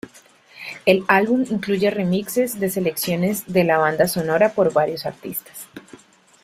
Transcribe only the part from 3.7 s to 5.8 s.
banda sonora por varios artistas.